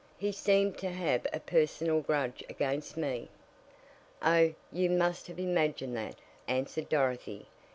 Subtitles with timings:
[0.17, 3.29] He seemed to have a personal grudge against me."
[4.19, 6.15] "Oh, you must have imagined that,"
[6.47, 7.45] answered Dorothy.